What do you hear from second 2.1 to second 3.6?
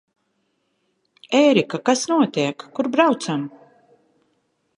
notiek? Kur braucam?